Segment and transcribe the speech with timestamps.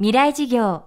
[0.00, 0.86] 未来事業。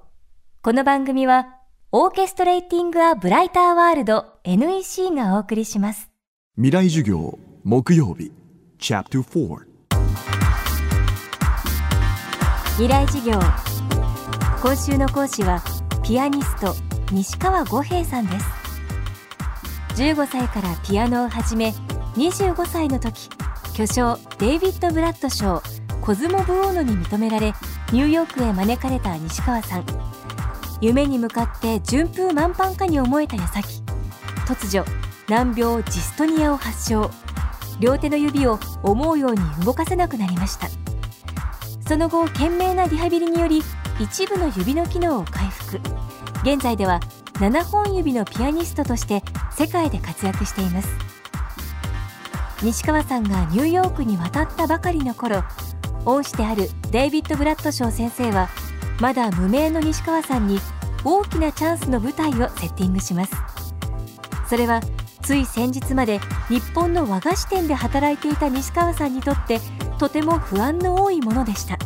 [0.62, 1.56] この番組は
[1.94, 6.12] オーケストレーティング・ア・ブライター・ワールド NEC がお送りします。
[6.58, 8.34] 未来授業木曜日
[8.78, 9.60] チャプター
[12.72, 13.40] 未来事業。
[14.62, 15.62] 今週の講師は
[16.04, 16.76] ピアニスト
[17.10, 20.04] 西川五平さんです。
[20.04, 21.70] 15歳からピアノを始め
[22.18, 23.30] 25歳の時
[23.74, 25.64] 巨匠デイビッド・ブラッド賞
[26.02, 27.54] コズモ・ブオーノに認められ
[27.94, 29.86] ニューヨークへ招かれた西川さん。
[30.82, 33.82] 夢に向かって順風満帆かに思えた矢先。
[34.46, 34.86] 突如
[35.30, 37.10] 難病ジストニアを発症。
[37.80, 40.68] 両手の指を思うように動かせなくなりました。
[41.88, 43.64] その後懸命なリハビリにより
[44.02, 45.80] 一部の指の機能を回復。
[46.44, 47.00] 現在では
[47.36, 50.90] 7本指のピアニストとして世界で活躍しています。
[52.62, 55.44] 西川さんがニューヨークに渡ったばかりの頃
[56.08, 58.50] 恩師であるデイビッド・ブラッドショー先生は
[59.02, 60.60] まだ無名の西川さんに
[61.04, 63.36] 大きなチャンスの舞台をセッティングします。
[64.50, 64.82] それは
[65.22, 69.60] つい先日まで日本の和菓子店で働いていた西川さんにとって
[70.00, 71.78] とても不安の多いものでした。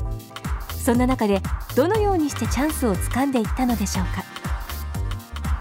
[0.69, 1.41] そんな中で
[1.75, 4.23] どのようにしてチャンスをつかんでいったのでしょうか。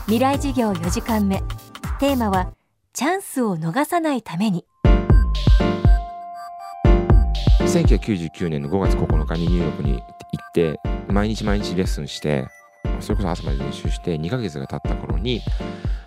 [0.05, 1.43] 未来事業4時間目。
[1.99, 2.53] テーマは
[2.93, 4.67] チャンスを逃さないために。
[7.71, 10.01] 1999年の5月9日にニューヨークに行
[10.43, 12.49] って毎日毎日レッスンして
[12.99, 15.41] それこそ朝まで練習して2ヶ月が経った頃に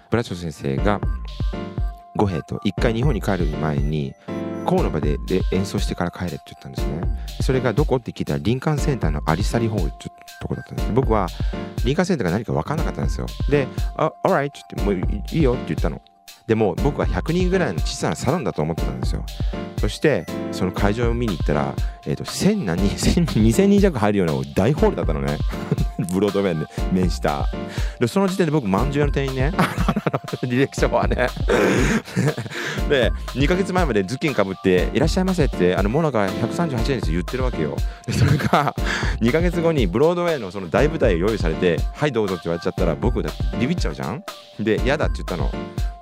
[0.10, 1.00] ブラッド先生が
[2.18, 4.14] 五平と一回日本に帰る前に
[4.66, 5.18] コの場で
[5.54, 7.02] 演奏してから帰れって言ったんですね。
[7.42, 10.10] それがどこって聞いたらリンカーンセンターのアリサリホールって
[10.42, 10.92] とこだったんです。
[10.94, 11.28] 僕は
[11.86, 13.28] リンカーンセンターが何か分かんなかったんですよ。
[13.50, 16.02] で「あ alright」って言って「もういいよ」って言ったの。
[16.48, 19.24] でも僕は100人ぐらいの小さなサロンだと思ってたんですよ。
[19.78, 21.74] そしてその会場を見に行ったら、
[22.06, 25.38] えーと、1000何人2000人弱入るような大ホールだったのね。
[26.12, 27.48] ブロードウェイに面した。
[28.00, 29.52] でその時点で僕まんじゅう屋の店員ね。
[30.42, 31.28] ディレクションはね。
[32.90, 37.76] で2ヶ月前までズッキンかぶって「いらっしゃいませ」ってあのモナが138円です言ってるわけよ。
[38.06, 38.76] でそれが
[39.22, 44.24] 2ヶ月後にブロードウェイのその大舞台を用意されて「はいどうぞ」って言われちゃったら僕だってビビっちゃうじゃん？
[44.60, 45.52] で嫌だって言ったの。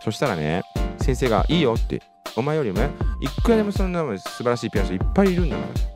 [0.04, 0.64] そしたらね
[1.00, 2.02] 先生が「いいよ」って
[2.36, 2.90] 「お前よりもね
[3.22, 5.92] いくらでもそんな素晴らしいピアニストいっぱいいるんだから。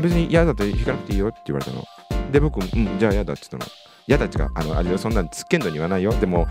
[0.00, 1.84] 別に嫌だって弾かなくていいよ」って言われたの。
[2.30, 3.72] で僕「うんじゃあ嫌だ」って言ったの
[4.06, 6.12] 嫌だってかあのあれそんなんつっけんどに言わないよ。
[6.12, 6.46] でも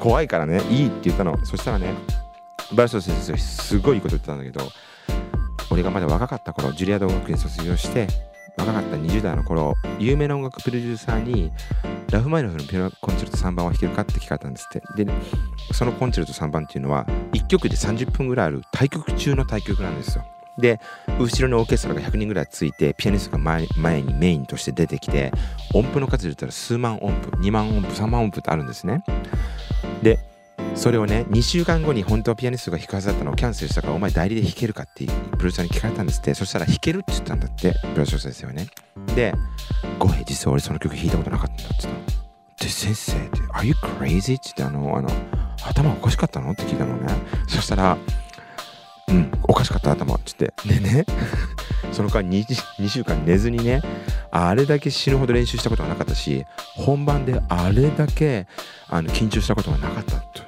[0.00, 1.36] 怖いからねいいって言ったの。
[1.44, 1.94] そしたらね
[2.72, 4.60] バルソ先生すごいいいこと言ってたんだけど
[5.70, 8.08] 俺がまだ若かった頃ジュリアード音楽院卒業して
[8.56, 11.52] 若かった20代の頃有名な音楽プロデューサーに
[12.10, 15.04] ラフマイノフのピアノコンチェルト3番を弾けるかって聞かれたんですって。
[15.04, 15.12] で
[15.72, 20.24] そのコンチェルト3番っていうのは1曲で30分ぐらいある対局中の対局なんですよ。
[20.58, 20.80] で
[21.18, 25.32] 後ろにオーケストラが100人ぐらいついてピアニストが前にメインとして出てきて
[25.74, 29.02] 音符の数で言ったら数万音符2万音符3万音符ってあるんですね。
[30.02, 30.18] で
[30.74, 36.34] それをね2週間後に本当はピアニストが弾くはずだったのをキャンセルしたからお前代理で弾けるかってプロデューサーに聞かれたんですって。
[36.34, 38.68] そしたら弾けるって言ったんだってプロデューサー先生はね。
[39.14, 39.34] で
[39.98, 41.94] 「ごめん実は俺その曲弾いたことなかったんだ」って言っ
[42.58, 45.10] たで先生って「Are you crazy?」って言ってあのあの
[45.64, 46.52] 頭おかしかったの？
[46.52, 47.12] って聞いたのね。
[47.46, 47.96] そしたら
[49.14, 49.32] 「うん。
[49.44, 50.80] おかしかった頭」って言って。
[50.80, 51.06] でね
[51.92, 52.44] その間 2,
[52.80, 53.80] 2週間寝ずにね
[54.30, 56.44] あれだけ死ぬほど練習したことはなかったし
[56.74, 58.46] 本番であれだけ
[58.88, 60.42] あの緊張したことはなかったと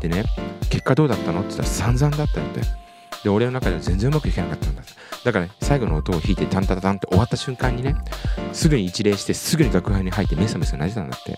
[0.00, 0.24] でね
[0.70, 2.88] 結果どうだったのって言ったら散々だったよって。
[3.24, 4.82] で俺の中では全然うまくいかなかったんだ
[5.24, 7.96] だから、ね、最後の音を弾いてタンタタタンって終わった瞬間にね
[8.52, 11.36] すぐに一礼してすぐに楽屋に入ってメソメソ泣いてたんだって。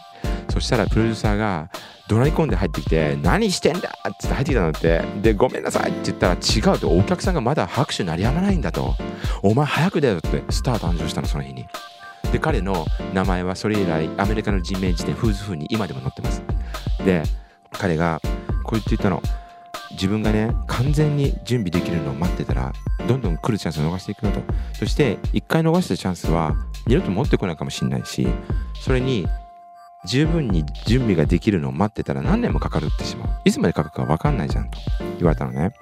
[0.50, 1.70] そしたらプロデューサーが
[2.08, 8.96] 怒鳴り込んで入ってきて「何してんだ!」っって入ってきたんだってで「ごめんなさい」って言ったら違うとお客さんがまだ拍手鳴りやまないんだと
[9.42, 11.66] 「お前早くだよ」ってスター誕生したのその日に。
[12.32, 16.42] で彼の名前はそれ以来アメリカの人名辞典フーズフーに今でも載ってます。
[17.04, 17.22] で
[17.72, 18.20] 彼が
[18.62, 19.22] こう言って言ったの
[19.92, 22.72] 自分がね完全に準備できるのを待ってたら
[23.08, 24.40] どんどん来るチャンスを逃していくよと。
[24.74, 26.54] そして一回逃したチャンスは
[26.86, 28.28] 二度と持ってこないかもしれないし
[28.80, 29.26] それに
[30.06, 33.28] 十分に準備ができるのを待ってたら何年もかかるってしまう。
[33.44, 34.78] いつまでかかるか分かんないじゃんと。
[35.18, 35.72] 言われたのね。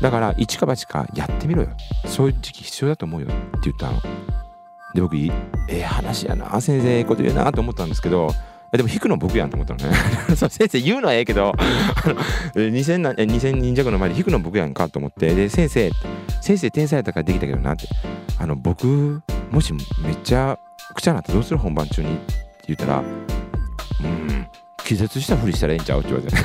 [0.00, 1.68] だから一か八かやってみろよ。
[2.06, 3.28] そういう時期必要だと思うよ。
[3.28, 4.00] って言ったの。
[4.94, 5.30] で僕え
[5.68, 6.60] え話やな。
[6.60, 8.30] 先生ええこと言うなと思ったんですけど。
[8.72, 9.96] でも弾くの僕やんと思ったのね。
[10.34, 11.52] そ先生言うのはええけど。
[12.54, 15.34] 2000, 2000人弱の前で弾くの僕やんかと思って。
[15.34, 15.90] で先生
[16.40, 17.86] 先生天才だからできたけどなって。
[18.38, 20.58] あの僕もしめっちゃ
[20.94, 21.58] くちゃなってどうする？
[21.58, 22.08] 本番中に。
[22.08, 22.18] っ
[22.68, 23.02] 言ったらう
[24.06, 24.46] ん
[24.84, 26.36] 気絶したふりしたらええんちゃうって言われて。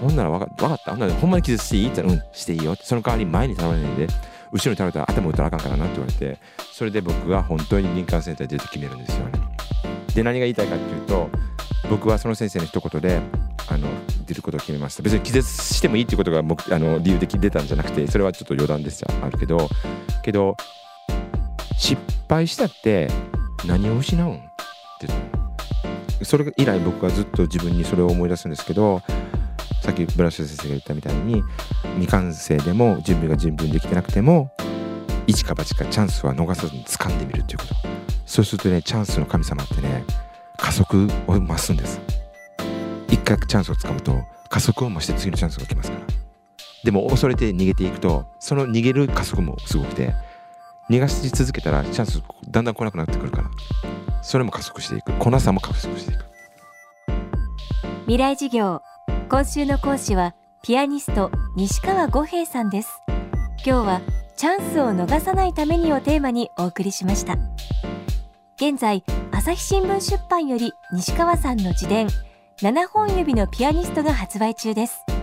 [0.00, 0.90] ほんなら分か分かった？
[0.92, 1.88] ほんならほんまに気絶していい？
[1.88, 2.72] って言ったらうんしていいよ。
[2.72, 4.06] ってその代わり前に倒れないで
[4.52, 6.38] 後ろに倒れたら頭打たらあかんからなって言われて
[6.72, 9.32] それで僕は本当に民間センターに出て決めるんですよね。
[10.14, 11.28] で何が言いたいかっていうと
[11.90, 13.20] 僕はその先生の一言で
[13.68, 13.88] あの
[14.26, 15.02] 出ることを決めました。
[15.02, 16.42] 別に気絶してもいいっていうことがあ
[16.78, 19.08] の理由で出たんじゃなくてそれはちょっと余談ですよ。
[19.22, 19.68] あるけど
[20.22, 20.56] けど
[21.76, 23.08] 失敗したって
[23.66, 24.36] 何を失うん？
[24.36, 24.40] っ
[26.18, 29.02] てそれ以来僕はずっと自分にそれを思い出すんですけど
[29.82, 31.42] さっきブラッシュ先生が言ったみたいに
[31.94, 34.50] 未完成でも準備が十分できてなくても
[35.26, 37.74] 一か八かチャンスは逃さずに掴んでみるっていうこと。
[38.26, 40.04] そうするとねチャンスの神様ってね
[40.56, 42.00] 加速を増すんです。
[43.08, 46.04] 一回チャンスをつかむと加速を増して次のチャンスが来ますから。
[46.84, 50.14] でも恐れて逃げていくとその逃げる加速もすごくて
[50.90, 53.50] 逃がし続けたらチャンスだんだん来なくなってくるから。
[54.22, 55.12] それも加速していく。
[55.12, 56.24] 粉さも加速していく。
[58.02, 58.82] 未来事業。
[59.28, 63.02] 今週の講師はピアニスト西川五平さんです。
[63.66, 64.00] 今日は
[64.36, 67.36] チャンスを逃さないためにをテーマにお送りしました。
[68.56, 72.08] 現在朝日新聞出版より西川さんの自伝
[72.60, 75.13] 7本指のピアニストが発売中です。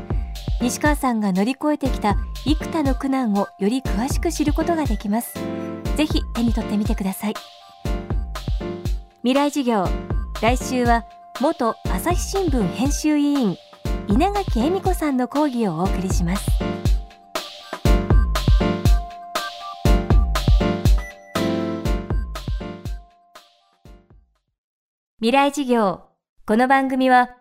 [0.61, 5.33] 西川さんが乗り越えてきた幾多の苦難をより詳しく知ることができます。
[5.97, 7.33] ぜひ手に取ってみてください。
[9.23, 9.87] 未来事業
[10.39, 11.05] 来週は
[11.39, 13.57] 元朝日新聞編集委員
[14.07, 16.45] 稲垣恵美子さんの講義をお送りします。
[25.17, 26.03] 未来事業
[26.45, 27.40] この番組は